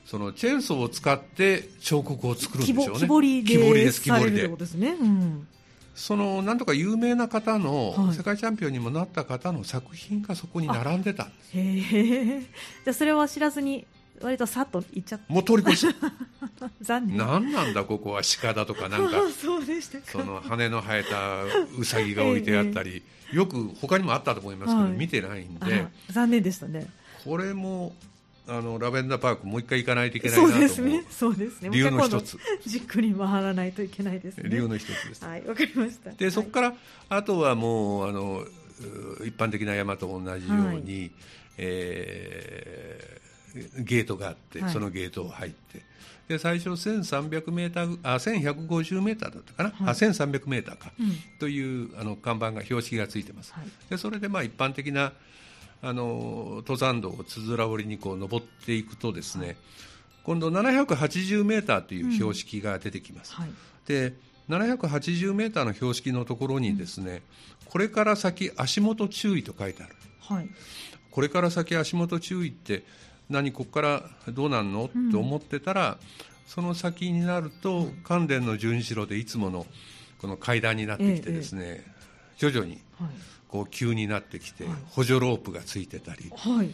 [0.07, 3.01] そのチェーンソーを使って彫刻を作るんですよね。
[3.01, 4.89] 木彫りです、木彫りでね。
[5.01, 5.47] うん。
[5.95, 8.17] そのなんとか有名な方の、はい。
[8.17, 11.57] 世界チャンピオンにもなった方の作品がそこに並んでたんです。
[11.57, 13.87] じゃあそれは知らずに
[14.23, 16.13] 割とさっと行っちゃっもう通り越し、た。
[16.83, 17.17] 残念。
[17.17, 20.05] なんなんだここは鹿だとかなんか そうでしたか。
[20.07, 21.45] その羽の生えた
[21.79, 23.03] ウサギが置いてあったり、
[23.33, 26.87] よく他にもあったと思いますけど、はい見てないんあで、残念でしたね。
[27.25, 27.95] これも
[28.47, 31.05] あのラベンダーパーク、もう一回行かないといけないそうなと思う、ですね。
[31.11, 31.71] そうですね。
[31.71, 34.49] 理由の一つ、じっくり回らないといけないですね。
[34.51, 35.25] 理由の一つです。
[35.25, 36.11] はい、わかりました。
[36.11, 36.75] でそこから、
[37.09, 41.11] あとはもうあのう一般的な山と同じように、
[41.59, 43.30] えー
[43.79, 45.83] ゲートがあって、はいそのゲートを入って、
[46.29, 53.53] で最初1300メーターあ1150メーターだったかな、あ1300メーターか、うんというあの看板が標識がついてます。
[53.53, 55.13] はいでそれでまあ一般的な
[55.83, 59.57] あの登山道をつづら折りにこう登っていくとですね、
[60.25, 63.35] 今度780メーターという標識が出てきます。
[63.35, 63.51] はい。
[63.87, 64.15] で
[64.49, 67.23] 780メーターの標識のところにですね、
[67.67, 69.95] これから先足元注意と書いてある。
[70.21, 70.49] はい。
[71.11, 72.85] これから先足元注意って
[73.31, 75.99] 何ここからどうなんの、うんと思ってたら
[76.47, 79.67] その先になると関電の順次郎でいつもの
[80.21, 81.85] この階段になってきてですね、
[82.37, 83.11] 徐々にはい。
[83.49, 86.71] こう急になってきて、はい補助ロープがついてたりはい。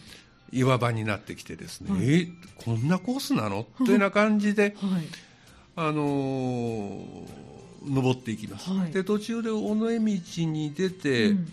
[0.52, 3.66] 岩場になってきてですね、はいえーこんなコースなの？
[3.78, 5.06] というような感じで はい。
[5.76, 7.26] あのー
[7.88, 11.52] 登っていきます、はいで途中で尾根道に出て、うん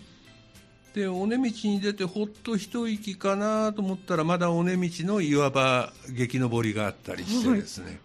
[0.94, 7.98] で尾根道に出てほっと一息かなと思ったらまだ尾根道の岩場激登りがあったりしてですね、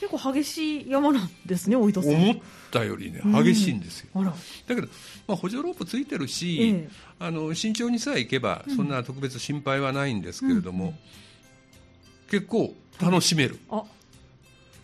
[0.00, 2.14] 結構激しい山なんですね、大井戸さん。
[2.14, 2.36] 思っ
[2.70, 3.74] たよりねうん激しい。
[3.74, 3.80] ん。
[3.80, 4.30] ですよ、あら、
[4.66, 4.88] だけど、
[5.28, 6.88] まあ、補助ロープついてるし、ええ。
[7.18, 10.94] あの慎重にさえ行けばそんな特別心配はないんですけれども、うん
[12.30, 13.82] 結構楽しめる、あ、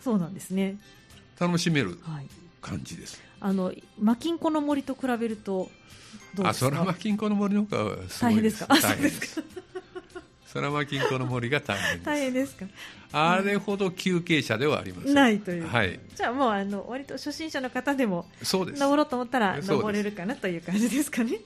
[0.03, 0.77] そうなんですね。
[1.39, 2.27] 楽しめるはい。
[2.61, 5.69] 感じですあの、マキンコの森と比べると、
[6.35, 6.67] どうですか？
[6.67, 9.43] あそらま金庫の森の方がすごい大変です大変です
[10.51, 12.05] そらま金庫の森が大変です。
[12.05, 12.65] 大変ですか？
[13.11, 15.13] あれほど休憩者ではありません。
[15.13, 15.67] ないという。
[15.67, 15.99] はい。
[16.15, 18.79] じゃあもう、あの、割と初心者の方でも、そうです。
[18.79, 21.39] 登ろうと思ったら登れるかなという感じですかね？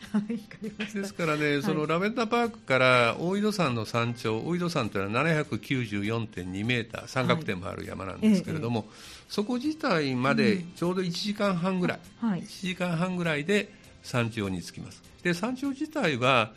[0.94, 1.14] です。
[1.14, 8.86] からね、そのラベンダーパークから大井戸山の山頂、大井戸山というのは794.2メーター、三角点もある山なんですけれども、
[9.28, 12.42] そこ自体までちょうど1時間半ぐらい、はい。
[12.42, 13.70] 1時間半ぐらいで
[14.02, 15.04] 山頂に着きます。
[15.24, 16.52] で、山頂自体は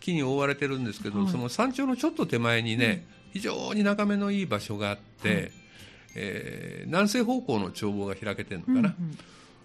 [0.00, 1.28] 木に覆われてるんですけど、はい。
[1.28, 5.52] その山頂のちょっと手前にね、非常に眺めのいい場所があって、はい。
[6.14, 8.78] えー南西方向の眺望が開けてるのかな。
[8.78, 9.16] うんうん。
[9.16, 9.18] で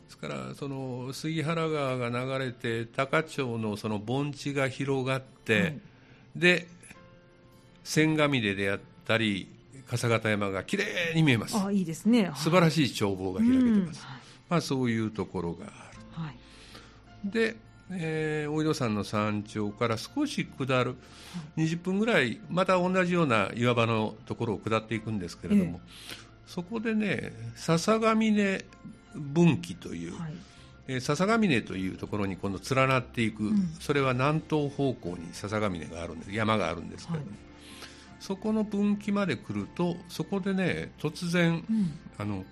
[0.10, 5.80] すからその杉原川が流れて高町のその盆地が広がって、はい。
[6.36, 6.67] で
[7.84, 9.48] 千ヶ峰であったり
[9.89, 11.58] 笠形山がきれいに見えます。
[11.58, 12.32] あ、いいですね。
[12.36, 14.17] 素晴らしい眺望が開けてます、はい。
[14.50, 15.65] まあ、そういうところが
[16.15, 16.36] あはい。
[17.26, 17.56] るで、
[17.95, 20.95] えー大井戸山の山頂から少し下る
[21.58, 25.79] 20分ぐらいまた同じような岩場のところを下っていくんですけれども、
[26.45, 28.65] そこでね笹ヶ峰
[29.15, 30.34] 分岐という、はい。
[30.88, 37.39] えー笹ヶ峰というところに今度連なっていく、んそれは南東方向に笹ヶ峰があるんです山があるんですけれども、はい
[38.23, 41.91] そこの分岐まで来るとそこでね突然、うん。
[42.17, 42.45] あの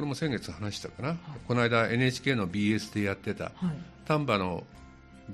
[0.00, 3.54] これも先月話したかな、この間 NHK の BS でやってたはい。
[4.06, 4.64] 丹波の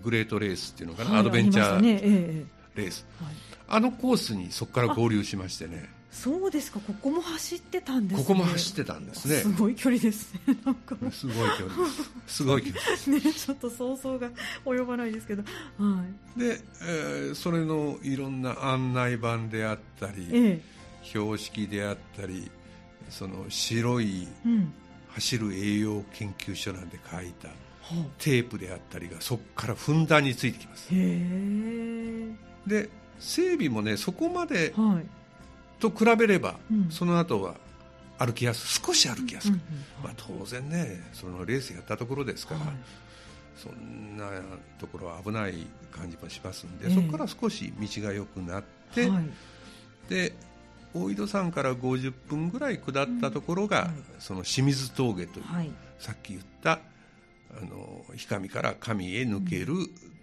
[0.02, 3.06] グレートレースっていうのかな、はいアドベンチャーレース。
[3.68, 8.24] あのコースにそこから合流しましてねそうですか、ここも走ってたんですね。
[8.24, 10.58] ここも走ってたんですねすごい距離ですね。
[10.66, 11.90] なんかもすごい距離で
[12.26, 14.30] すすごい距離ですう ね、ちょっと想像が
[14.64, 15.44] 及ばないですけど。
[15.78, 16.04] は
[16.36, 20.16] で、えーそれのいろんな案内板であったい。
[20.16, 20.76] り、ええ。
[21.04, 22.50] 標識であったり
[23.10, 24.72] その白いうん。
[25.08, 27.54] 走る栄養研究所なんで書いたは
[28.18, 30.90] テープであったりがそこからふんだんについてきます。
[32.66, 35.06] で整備もねそこまではい。
[35.80, 37.54] と比べれば、うんその後は
[38.18, 42.68] 歩きやす少し歩きやすく、うんうんまあ、当然ねそのレースやったところですから、はい
[43.56, 44.28] そんな
[44.78, 48.64] ところは危ない感じもしますんで、ええそこから少し道が良くなっ
[48.94, 49.24] て、はい。
[50.10, 50.34] で
[50.96, 55.70] 大井戸山から50分ぐらい下ったところが、はいその清水峠という、はい。
[55.98, 59.74] さっき言ったあの氷上から上へ抜ける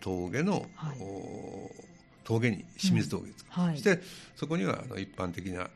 [0.01, 0.65] 峠の、
[2.23, 3.75] 峠に清水峠です、はい。
[3.75, 4.01] そして
[4.35, 5.69] そこにはあの一般的な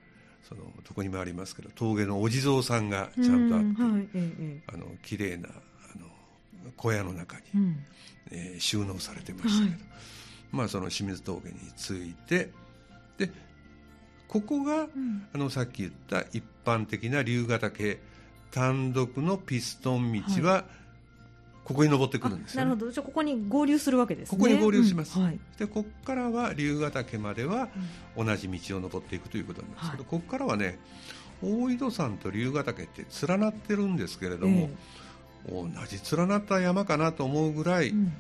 [0.48, 4.62] そのどこにもありますけど峠のお地蔵さんがちゃんとあって、うん。
[4.68, 5.52] はあの綺麗なあ
[6.00, 7.58] の小屋の中に、え。
[7.58, 7.86] うん。
[8.32, 9.98] えー収納されてましたけど、はい。
[10.52, 12.50] まあ、その清水峠に着いて
[13.18, 13.30] で
[14.28, 15.28] ここが、ん。
[15.34, 18.00] あのさっき言った一般的な龍ヶ岳
[18.52, 20.66] 単独のピストン道は、
[21.68, 22.92] ここに登ってくるんですよ、ね、なるほど。
[22.92, 24.38] じゃあここに合流するわけですね。
[24.38, 25.20] ここに合流します。
[25.20, 25.26] うん。
[25.26, 25.40] はい。
[25.58, 27.68] でここからは龍ヶ岳までは
[28.16, 30.06] 同じ道を登っていくということなんですけど、はい。
[30.10, 30.80] ここからはね
[31.42, 34.70] 大井戸山と龍ヶ岳って連なってるんですけれども、
[35.50, 38.14] 同じ連なった山かなと思うぐらい、ええうん。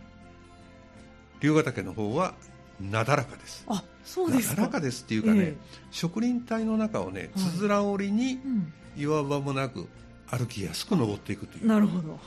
[1.40, 2.34] 龍ヶ岳の方は
[2.80, 4.62] なだらかですあ、そうですか。
[4.62, 5.56] なだらかですっていうかね、え
[5.92, 9.88] 植林帯の中をねはいつづら折りにうん岩場もなく
[10.30, 12.12] 歩きやすく登っていくというなるほど。
[12.12, 12.20] はい。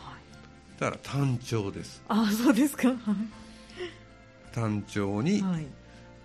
[0.81, 2.89] だから単調ですあ、そうですか。
[2.89, 2.95] は
[4.53, 5.43] 単調にい。
[5.43, 5.67] はい。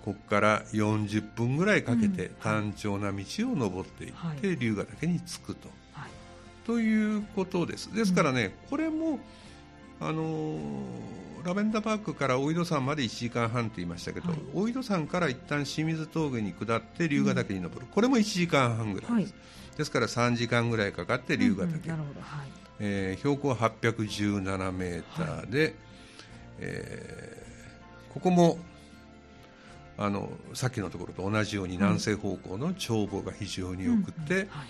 [0.03, 6.09] ここから40分ぐらいかけてうん単調な道を登っていはって龍ヶ岳に着くと、はい。
[6.65, 9.19] ということですですからね、これも
[9.99, 14.39] あのーラベンダーパークから大井戸山まで1時間半と言いましたけど、はい。
[14.55, 19.77] 大井戸山から一旦清水峠に下って龍ヶ岳に登る、これも1時間半ぐらいです、はい。
[19.77, 22.21] ですから3時間ぐらいかかって龍ヶ岳、うんうんなるほど。
[22.21, 22.47] はい。
[22.79, 25.75] えー標高817メーターで、
[26.59, 27.45] えー
[28.15, 28.57] ここも
[29.97, 34.67] あのさっきのところと同じように南西方向の眺望が非常に良くて、うんうんはい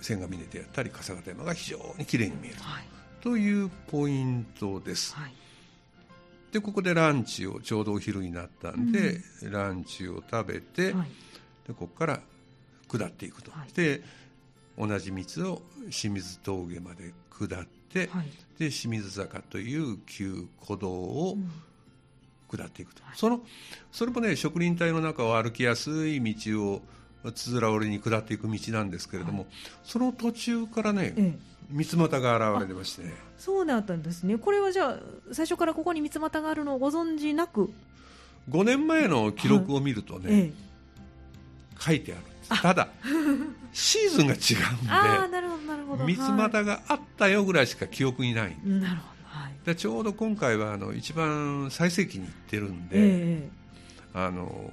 [0.00, 2.84] 千ヶ峰であったり笠形山が非常に綺麗に見えるはい。
[3.20, 5.14] というポイントです。
[5.14, 5.34] はい。
[6.52, 11.08] でここでランチをちょうどお昼になったんで、ランチを食べて、はい。
[11.66, 12.20] でここから
[12.88, 14.02] 下っていくと、はいで
[14.78, 18.26] 同じ道を清水峠まで下って、はい
[18.58, 21.50] で清水坂という旧古道をうん
[22.50, 23.42] 下っていくと、その
[23.92, 26.82] それもね植林帯の中を歩きやすい道を
[27.34, 29.46] つづら折りに下っていく道なんですけれども、
[29.84, 31.50] その途中からねええ。
[31.70, 33.04] 三俣が現れてまして。
[33.38, 34.38] そうだったんですね。
[34.38, 34.98] これはじゃあ
[35.32, 37.72] 最初からここに三俣があるのをご存知なく、
[38.50, 40.70] 5年前の記録を見るとね、ええ
[41.80, 42.62] 書いてあるんです。
[42.62, 42.88] ただ
[43.72, 44.38] シーズンが違
[44.88, 46.04] ああうんなるほどなるほど。
[46.06, 48.68] で三俣があったよぐらいしか記憶にないはい。
[48.68, 49.02] なるほ
[49.32, 49.54] どはい。
[49.64, 53.59] でちょうど今回はあの一番最盛期に行ってるんで、ええ
[54.14, 54.70] あの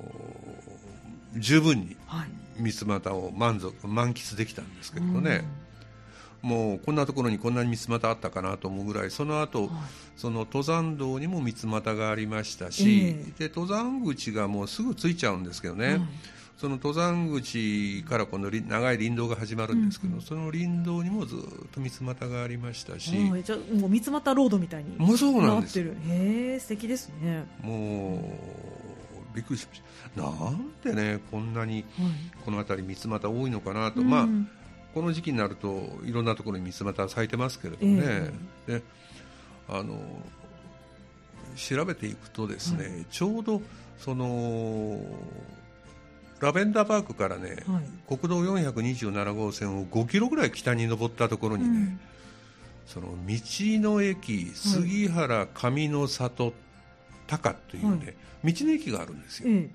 [1.36, 2.28] 十分にはい。
[2.60, 5.43] 三俣を満足満喫できたんですけれどね、
[6.41, 9.69] もうこんなところにこんなに三俣あったかなと思うぐらいその後、はい。
[10.15, 16.02] その登山道にも三俣がありましたし、えで登山口がもうすぐついちゃうんですけどね、はい。
[16.58, 20.26] その登山口からこのり長い林道が始まるんですけど、うんうん。
[20.26, 21.39] その林道にもずっ
[21.71, 25.80] と三俣がありましたし、はいじゃあもう三俣ロードみたいにもうそうなんです。
[25.80, 25.95] ってる。
[26.08, 27.45] へえ素敵ですね。
[27.62, 28.38] も
[28.84, 28.87] う
[29.38, 29.82] びっくりしまし
[30.15, 30.21] た。
[30.23, 31.86] なんでねこんなにはい。
[32.43, 34.10] この辺り三俣多いのかなと、うん。
[34.10, 34.28] まあ
[34.95, 38.32] この時期になるといろんなところに三俣咲いてますけれどもね、
[38.65, 38.82] で
[39.69, 40.00] あの
[41.56, 43.62] 調べていくとですね、はちょうど
[44.00, 45.00] その
[46.39, 48.17] ラベンダーパークからね、はい。
[48.17, 52.00] 国道427号線を5キロぐらい北に登ったところにね、うん。
[52.88, 56.54] その道の駅杉原上の里
[57.28, 59.50] 高というね、道の駅があるんですよ。
[59.50, 59.70] え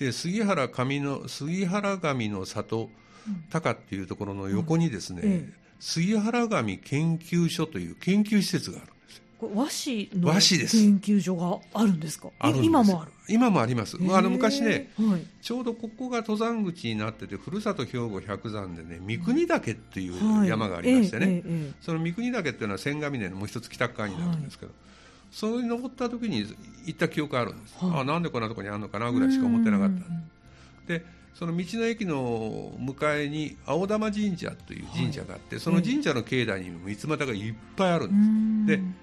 [0.00, 0.06] え。
[0.06, 2.88] で杉原上の杉原上の里
[3.50, 5.52] 高っていうところの横にですね、ええ。
[5.80, 9.22] 杉原上研究所という研究施設があるんですよ。
[9.54, 10.76] 和紙の和紙です。
[10.76, 12.30] 研究所があるんですか？
[12.62, 13.12] 今もある？
[13.28, 13.96] 今もあります。
[14.10, 15.26] あの昔ね、はい。
[15.42, 20.48] ちょうどここが登山口になってて、ふるさと兵庫百山でね、三国岳っていうはい。
[20.48, 24.72] 山がありましてね、えええええその三国岳っていうのは千ヶ峰のもう一つ北側になるんですけど、
[25.30, 26.44] それに登った時に
[26.86, 28.00] 行った記憶あるんです、はい。
[28.00, 30.04] あなんでこんなとこにあるのかなぐらいしか思ってなかった。
[30.86, 38.92] でその道の駅の向かいに青玉神社という神社があって、その神社の境内にも三俣がいっぱいあるんです、うん。
[38.92, 38.98] で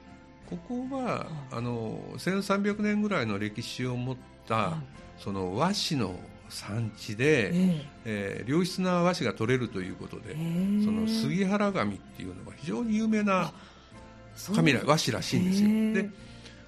[0.49, 4.15] ここはあの1300年ぐらいの歴史を持っ
[4.47, 4.77] た、は
[5.17, 8.43] その和紙の産地で、ええ。
[8.45, 10.35] ー良質な和紙が取れるということで、えへ
[10.81, 10.83] え。
[10.83, 13.53] その杉原紙っていうのが非常に有名な
[14.35, 14.55] そう。
[14.55, 16.03] 紙ら和紙らしいんですよ。
[16.03, 16.09] で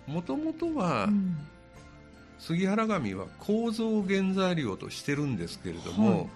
[0.07, 1.37] もともとは、うん。
[2.39, 6.27] 杉原紙は構造原材料としてるんですけれども、はい。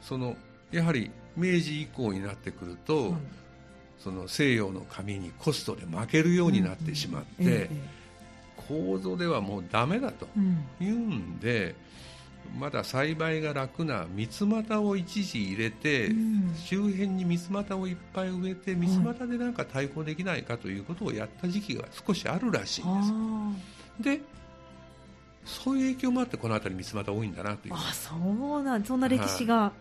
[0.00, 0.36] その
[0.72, 3.20] やはり明治以降になってくると、はい。
[3.98, 7.70] その西洋の紙にコストで負けるようになってしまって、
[8.68, 10.26] 構造ではもうダメだと
[10.80, 11.74] いうんで
[12.58, 16.54] まだ栽培が楽な三つ股を一時入れて、うん。
[16.56, 23.12] 周辺に三つ股をいっぱい植えて三つ股でなんか対抗できないかということをやった時期が少しあるらしいんです。
[23.12, 24.20] あで
[25.44, 27.74] そういう影響もあってこの辺り三つ股多いんだなという。
[27.74, 28.14] ーあそ
[28.58, 29.72] うなんそんな歴史が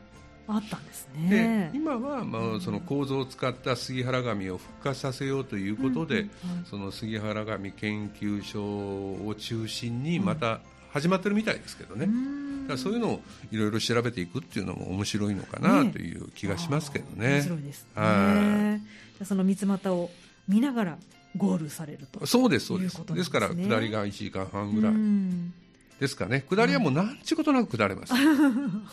[0.47, 1.71] あったんですでね。
[1.73, 6.27] 今はまあその構造を使った杉原紙を復活させようということで、
[6.69, 10.59] その杉原紙研究所を中心にまた
[10.95, 12.61] 始まってるみたいですけどね、うん。
[12.63, 15.91] だからそういうのをいろいろ調べていくっていうのも面白いのかなね。
[15.91, 17.41] という気がしますけどあー面ね。
[17.43, 18.81] 白いですはね。
[19.25, 20.09] その三つ股を
[20.47, 20.97] 見ながら
[21.35, 22.25] ゴールされると。
[22.25, 22.93] そうですそうです。
[22.93, 24.93] いうことなんですすねら下りが1時間半ぐらい。
[24.93, 25.53] うん。
[25.99, 26.45] ですかね。
[26.49, 28.17] 下りはもうなんちゅうことなく下れます、 わ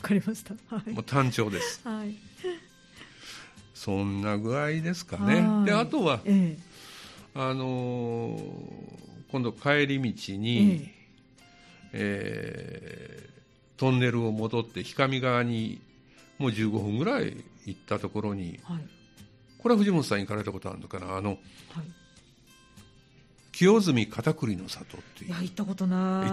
[0.02, 0.54] かりました。
[0.74, 0.90] はい。
[0.90, 1.80] もう単調です。
[1.84, 2.14] はい。
[3.74, 5.40] そんな具合ですかね。
[5.40, 5.66] はい。
[5.66, 6.56] であとはえ
[7.34, 13.30] あのー今度帰り道に、えー
[13.76, 15.80] トンネルを戻って氷上側に
[16.38, 18.82] もう15分ぐらい行ったところにえはい。
[19.58, 21.16] これは藤本さん行かれたことあるのかな？
[21.16, 21.38] あのはい。
[23.52, 25.30] 清澄片栗の里っていう。
[25.30, 26.26] いや行ったことな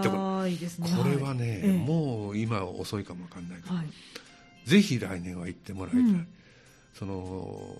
[0.48, 0.88] いですね。
[0.96, 1.72] これはね、ええ。
[1.72, 3.86] もう今は遅いかもわかんないけど、はい。
[4.64, 6.26] ぜひ来年は行ってもらいたい、うん。
[6.94, 7.76] その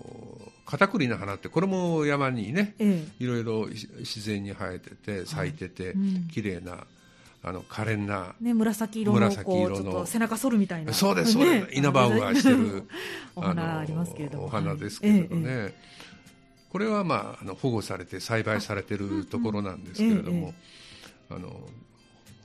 [0.65, 6.27] 片栗の花ってこれも山にねえいろいろし自然に生えてて咲いてて、うん。
[6.27, 6.85] 綺麗な
[7.43, 10.93] あの可憐なえね紫色の紫こうちょっと背中反るみたいな。
[10.93, 11.71] そうですそうです、ね。
[11.73, 12.83] 稲葉ウアしてる
[13.35, 14.45] お花ありますけれども。
[14.45, 15.65] お花ですけれどね、はい。
[15.69, 15.73] え
[16.69, 20.53] これは、まあ、あの保護されて栽培されてるところなんですけれども、
[21.29, 21.59] あの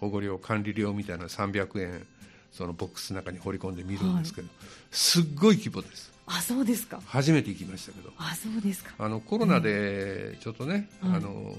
[0.01, 2.07] 保護料管理料みたいな300円
[2.51, 4.49] そのボックスの中に放り込んで見るんですけど、
[4.91, 6.11] すっごい規模です。
[6.27, 7.01] あそうですか。
[7.07, 8.13] 初めて行きましたけど。
[8.17, 8.95] あそうですか。
[8.99, 11.55] あのコロナでちょっとね、うんあの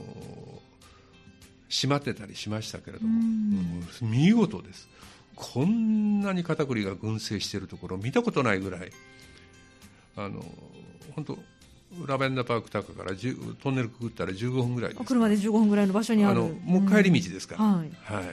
[1.69, 3.87] 閉まってたりしましたけれども、うん。
[4.01, 4.11] うん。
[4.11, 4.87] 見事です。
[5.35, 8.91] こんなに片栗が群生しているところ見たことないぐらい。
[10.15, 10.43] あの
[11.15, 11.37] 本当
[12.07, 15.03] ラベンダーパーク高から10トンネルくぐったら15分ぐらいです。
[15.05, 16.39] 車で15分ぐらいの場所にある。
[16.39, 17.77] あのもう帰り道ですから、うん。
[17.77, 17.89] はい。
[18.03, 18.25] はい。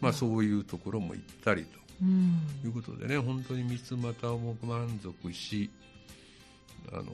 [0.00, 1.84] まあ、そういうところも行ったりと。
[2.02, 2.38] うん。
[2.64, 5.70] いうことでね本当に三つ股も満足し
[6.92, 7.04] あの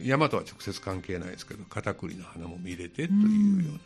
[0.00, 3.78] 山とは直接関係ないですけど片栗の花も見れてというような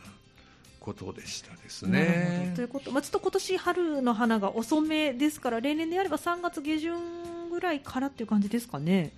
[0.81, 2.49] ことでしたですね。
[2.51, 2.57] ど。
[2.57, 2.63] と。
[2.63, 9.13] いうこと、まあ、ちょっと今年春の花が遅めですから例年であれば3月下旬ぐらいからっていう感じですかね。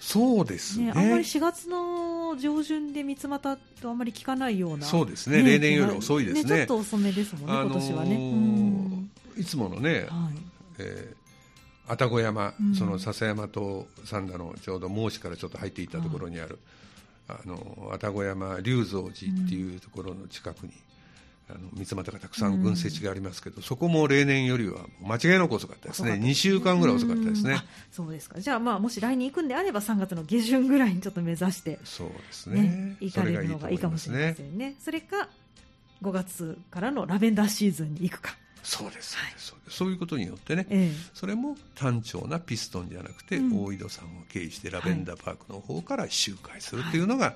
[0.00, 0.86] そうですね。
[0.86, 5.42] ねあんまり4月の上旬で三つ股とあんまり聞かないようなそうですね。
[5.42, 6.44] 例年より遅いですね。
[6.44, 8.16] ちょっと遅めですもんね、あのー今年はね。
[8.16, 9.10] うん。
[9.40, 10.34] いつものね、はい。
[10.78, 11.22] えー
[11.88, 12.74] 愛宕山、うん。
[12.74, 16.58] その笹山と三田のちょうど孟子からちょっと入っていったところにある、
[17.28, 19.12] あの愛宕山龍蔵寺っ
[19.48, 20.72] ていうところの近くに、
[21.48, 26.12] あの三つ股がたくさん群生地がありますけど、そこも例年よりは間違いなく遅かったですね。
[26.12, 27.52] 2週間ぐらい遅かったですね。
[27.52, 27.58] うん。
[27.58, 28.40] あそうですか。
[28.40, 32.62] じゃあ、まあ、もし来年行くんであれば3月の下旬ぐらいにちょっと目指して、そうですね。
[32.62, 34.74] ね行かれるのがいいかもしれませんね。
[34.80, 35.28] それか
[36.02, 39.32] 5月からのラベンダーシーズンに行くか、そうです、はい。
[39.36, 39.76] そうです。
[39.76, 41.10] そういうことによってね、ええ。
[41.14, 43.64] それも単調なピストンじゃなくて、うん。
[43.64, 47.34] 大井戸さんを経由してラベンダーパークの方から周回するっていうのが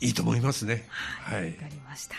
[0.00, 0.86] いいと思いますね。
[0.88, 2.16] はい、わかりました。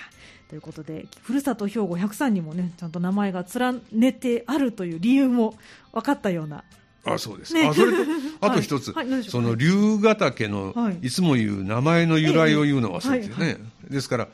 [0.49, 5.55] ということでふるさと兵庫103にもねちゃんと名前が連ねてあるという理由も
[5.91, 6.63] 分かったような。
[7.03, 7.67] あそうです、ね。
[7.67, 7.97] あそれと
[8.41, 10.99] あと一つ、はいはいその龍ヶ岳の、はい。
[11.03, 13.53] い、つも言う名前の由来を言うのはそうですよね、はい。
[13.53, 14.27] はですから、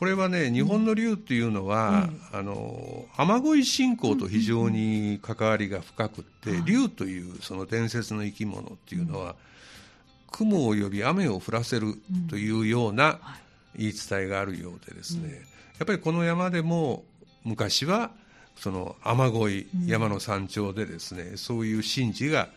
[0.00, 9.36] これはね日本の龍っていうのは、あの雨乞い信仰と非常に関わりが深くって、はい龍というその伝説の生き物っていうのは、
[10.32, 11.96] 雲を呼び雨を降らせる
[12.30, 13.18] というような
[13.76, 15.42] 言い伝えがあるようでですね、
[15.78, 17.04] やっぱりこの山でも
[17.44, 18.10] 昔は
[18.56, 22.48] その雨乞い山の山頂でですね、そういう神事が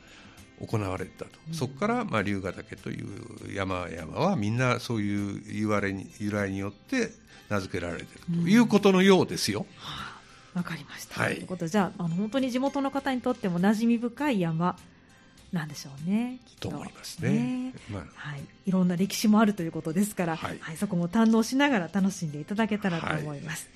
[0.66, 7.12] 行われたと、そこからまあ龍ヶ岳という山々はみんなそういう言われに由来によって
[7.50, 9.66] 名付けられているということのようですよ。
[10.54, 11.36] わかりました、はい。
[11.36, 14.76] ということでじゃああの本当に地元の方にとっても馴染み深い山
[15.52, 16.70] なんでしょうねきっと。
[16.70, 17.74] と思いますね。
[17.89, 18.04] まあ。
[18.16, 23.70] はい、いろんな歴史もあるということですから、ははいいそこも堪能しながら楽しんでいただけたらと思います。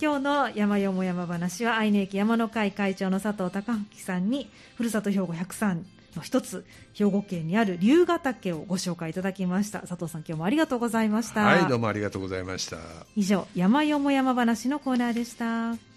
[0.00, 5.82] 今日の山よも山話は愛媛駅山の会会長の佐藤孝明さんにふるさと兵庫103
[6.18, 9.80] の一つ兵庫県にある龍ヶ岳をご紹介いただきました。
[9.80, 12.76] 佐藤さん今日もありがとうございました、はい、どうもありがとうございました。
[13.16, 15.87] 以上山よも山話のコーナーでした